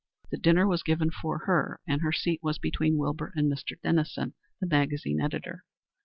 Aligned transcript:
The 0.31 0.37
dinner 0.39 0.65
was 0.67 0.81
given 0.81 1.11
for 1.11 1.45
her, 1.45 1.79
and 1.87 2.01
her 2.01 2.11
seat 2.11 2.39
was 2.41 2.57
between 2.57 2.97
Wilbur 2.97 3.31
and 3.35 3.51
Mr. 3.53 3.79
Dennison, 3.81 4.33
the 4.59 4.65
magazine 4.65 5.21
editor. 5.21 5.63